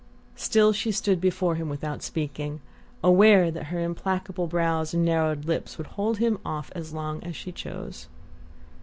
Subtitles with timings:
[0.35, 2.59] Still she stood before him without speaking,
[3.03, 7.35] aware that her implacable brows and narrowed lips would hold him off as long as
[7.35, 8.07] she chose.